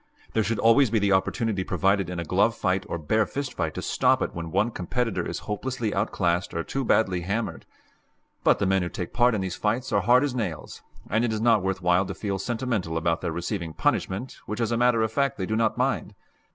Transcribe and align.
There 0.33 0.41
should 0.41 0.57
always 0.57 0.89
be 0.89 0.97
the 0.97 1.11
opportunity 1.11 1.63
provided 1.63 2.09
in 2.09 2.19
a 2.19 2.23
glove 2.23 2.55
fight 2.55 2.87
or 2.89 2.97
bare 2.97 3.27
fist 3.27 3.53
fight 3.53 3.75
to 3.75 3.83
stop 3.83 4.23
it 4.23 4.33
when 4.33 4.49
one 4.49 4.71
competitor 4.71 5.23
is 5.23 5.37
hopelessly 5.45 5.93
outclassed 5.93 6.55
or 6.55 6.63
too 6.63 6.83
badly 6.83 7.21
hammered. 7.21 7.67
But 8.43 8.57
the 8.57 8.65
men 8.65 8.81
who 8.81 8.89
take 8.89 9.13
part 9.13 9.35
in 9.35 9.41
these 9.41 9.55
fights 9.55 9.91
are 9.91 10.01
hard 10.01 10.23
as 10.23 10.33
nails, 10.33 10.81
and 11.07 11.23
it 11.23 11.31
is 11.31 11.39
not 11.39 11.61
worth 11.61 11.83
while 11.83 12.07
to 12.07 12.15
feel 12.15 12.39
sentimental 12.39 12.97
about 12.97 13.21
their 13.21 13.31
receiving 13.31 13.73
punishment 13.73 14.39
which 14.47 14.59
as 14.59 14.71
a 14.71 14.75
matter 14.75 15.03
of 15.03 15.11
fact 15.11 15.37
they 15.37 15.45
do 15.45 15.55
not 15.55 15.77
mind. 15.77 16.15